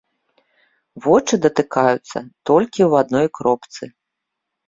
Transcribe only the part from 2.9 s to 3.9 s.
адной кропцы.